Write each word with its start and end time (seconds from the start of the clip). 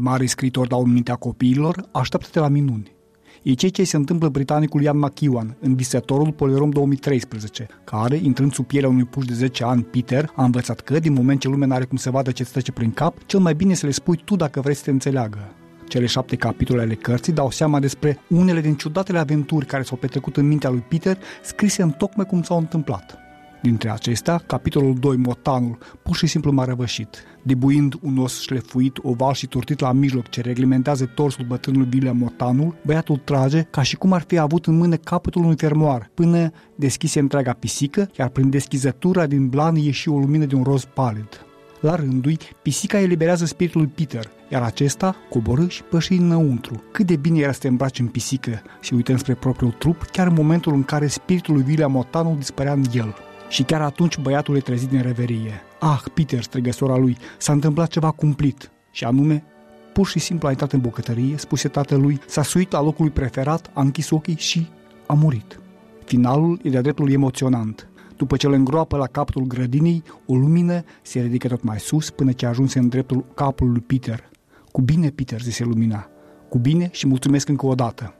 mari 0.00 0.26
scritori 0.26 0.68
dau 0.68 0.84
mintea 0.84 1.14
copiilor, 1.14 1.88
așteaptă-te 1.92 2.38
la 2.38 2.48
minuni. 2.48 2.94
E 3.42 3.54
ceea 3.54 3.70
ce 3.70 3.84
se 3.84 3.96
întâmplă 3.96 4.28
britanicul 4.28 4.82
Ian 4.82 4.98
McEwan 4.98 5.56
în 5.60 5.74
Visătorul 5.74 6.32
Polirom 6.32 6.70
2013, 6.70 7.66
care, 7.84 8.20
intrând 8.22 8.52
sub 8.52 8.66
pielea 8.66 8.88
unui 8.88 9.04
puș 9.04 9.24
de 9.24 9.34
10 9.34 9.64
ani, 9.64 9.82
Peter, 9.82 10.32
a 10.34 10.44
învățat 10.44 10.80
că, 10.80 10.98
din 10.98 11.12
moment 11.12 11.40
ce 11.40 11.48
lumea 11.48 11.66
n-are 11.66 11.84
cum 11.84 11.96
să 11.96 12.10
vadă 12.10 12.30
ce 12.30 12.44
trece 12.44 12.72
prin 12.72 12.90
cap, 12.90 13.16
cel 13.26 13.40
mai 13.40 13.54
bine 13.54 13.74
să 13.74 13.86
le 13.86 13.92
spui 13.92 14.22
tu 14.24 14.36
dacă 14.36 14.60
vrei 14.60 14.74
să 14.74 14.82
te 14.84 14.90
înțeleagă. 14.90 15.54
Cele 15.88 16.06
șapte 16.06 16.36
capitole 16.36 16.82
ale 16.82 16.94
cărții 16.94 17.32
dau 17.32 17.50
seama 17.50 17.80
despre 17.80 18.18
unele 18.28 18.60
din 18.60 18.74
ciudatele 18.74 19.18
aventuri 19.18 19.66
care 19.66 19.82
s-au 19.82 19.96
petrecut 19.96 20.36
în 20.36 20.46
mintea 20.46 20.70
lui 20.70 20.84
Peter, 20.88 21.18
scrise 21.42 21.82
în 21.82 21.90
tocmai 21.90 22.26
cum 22.26 22.42
s-au 22.42 22.58
întâmplat. 22.58 23.25
Dintre 23.66 23.90
acestea, 23.90 24.38
capitolul 24.46 24.94
2, 24.94 25.16
Motanul, 25.16 25.78
pur 26.02 26.16
și 26.16 26.26
simplu 26.26 26.52
m-a 26.52 26.64
răvășit. 26.64 27.22
Debuind 27.42 27.94
un 28.02 28.18
os 28.18 28.40
șlefuit, 28.40 28.98
oval 29.02 29.32
și 29.32 29.46
turtit 29.46 29.80
la 29.80 29.92
mijloc 29.92 30.28
ce 30.28 30.40
reglementează 30.40 31.04
torsul 31.04 31.44
bătrânului 31.44 31.88
William 31.92 32.16
Motanul, 32.16 32.76
băiatul 32.84 33.20
trage 33.24 33.62
ca 33.62 33.82
și 33.82 33.96
cum 33.96 34.12
ar 34.12 34.24
fi 34.26 34.38
avut 34.38 34.66
în 34.66 34.76
mână 34.76 34.96
capătul 34.96 35.42
unui 35.42 35.56
fermoar, 35.56 36.10
până 36.14 36.50
deschise 36.74 37.18
întreaga 37.18 37.52
pisică, 37.52 38.10
iar 38.18 38.28
prin 38.28 38.50
deschizătura 38.50 39.26
din 39.26 39.48
blan 39.48 39.74
ieși 39.74 40.08
o 40.08 40.18
lumină 40.18 40.44
de 40.44 40.54
un 40.54 40.62
roz 40.62 40.84
palid. 40.84 41.46
La 41.80 41.94
rândul 41.94 42.36
pisica 42.62 43.00
eliberează 43.00 43.44
spiritul 43.44 43.80
lui 43.80 43.90
Peter, 43.94 44.30
iar 44.50 44.62
acesta 44.62 45.16
coborâ 45.30 45.66
și 45.66 45.82
păși 45.82 46.12
înăuntru. 46.12 46.82
Cât 46.92 47.06
de 47.06 47.16
bine 47.16 47.38
era 47.38 47.52
să 47.52 47.58
te 47.58 47.68
îmbraci 47.68 47.98
în 47.98 48.06
pisică 48.06 48.62
și 48.80 48.94
uităm 48.94 49.16
spre 49.16 49.34
propriul 49.34 49.72
trup, 49.72 50.02
chiar 50.02 50.26
în 50.26 50.34
momentul 50.36 50.74
în 50.74 50.82
care 50.82 51.06
spiritul 51.06 51.54
lui 51.54 51.64
William 51.66 51.92
Motanul 51.92 52.36
dispărea 52.36 52.72
în 52.72 52.84
el. 52.94 53.14
Și 53.48 53.62
chiar 53.62 53.82
atunci 53.82 54.18
băiatul 54.18 54.56
e 54.56 54.60
trezit 54.60 54.88
din 54.88 55.02
reverie. 55.02 55.62
Ah, 55.80 56.02
Peter, 56.14 56.42
strigă 56.42 56.72
sora 56.72 56.96
lui, 56.96 57.16
s-a 57.38 57.52
întâmplat 57.52 57.88
ceva 57.88 58.10
cumplit. 58.10 58.70
Și 58.90 59.04
anume, 59.04 59.44
pur 59.92 60.06
și 60.06 60.18
simplu 60.18 60.48
a 60.48 60.50
intrat 60.50 60.72
în 60.72 60.80
bucătărie, 60.80 61.36
spuse 61.36 61.68
tatălui, 61.68 62.20
s-a 62.26 62.42
suit 62.42 62.72
la 62.72 62.82
locul 62.82 63.04
lui 63.04 63.14
preferat, 63.14 63.70
a 63.72 63.80
închis 63.80 64.10
ochii 64.10 64.36
și 64.36 64.68
a 65.06 65.12
murit. 65.12 65.60
Finalul 66.04 66.60
e 66.62 66.68
de-a 66.68 66.80
dreptul 66.80 67.10
emoționant. 67.10 67.88
După 68.16 68.36
ce 68.36 68.46
îl 68.46 68.52
îngroapă 68.52 68.96
la 68.96 69.06
capătul 69.06 69.42
grădinii, 69.42 70.02
o 70.26 70.34
lumină 70.34 70.82
se 71.02 71.20
ridică 71.20 71.48
tot 71.48 71.62
mai 71.62 71.78
sus 71.78 72.10
până 72.10 72.32
ce 72.32 72.46
ajunse 72.46 72.78
în 72.78 72.88
dreptul 72.88 73.24
capului 73.34 73.72
lui 73.72 73.82
Peter. 73.82 74.30
Cu 74.72 74.80
bine, 74.80 75.10
Peter, 75.10 75.40
zise 75.40 75.64
lumina. 75.64 76.08
Cu 76.48 76.58
bine 76.58 76.88
și 76.92 77.06
mulțumesc 77.06 77.48
încă 77.48 77.66
o 77.66 77.74
dată. 77.74 78.14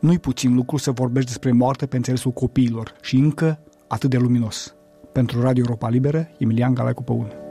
Nu-i 0.00 0.18
puțin 0.18 0.54
lucru 0.54 0.76
să 0.76 0.90
vorbești 0.90 1.28
despre 1.28 1.52
moarte 1.52 1.86
pe 1.86 1.96
înțelesul 1.96 2.30
copiilor 2.30 2.94
și 3.02 3.16
încă 3.16 3.60
atât 3.88 4.10
de 4.10 4.16
luminos. 4.16 4.74
Pentru 5.12 5.40
Radio 5.40 5.64
Europa 5.66 5.88
Liberă, 5.88 6.28
Emilian 6.38 6.74
Galaicu 6.74 7.02
Păun. 7.02 7.47